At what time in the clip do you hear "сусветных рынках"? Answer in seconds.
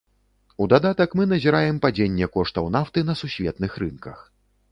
3.23-4.27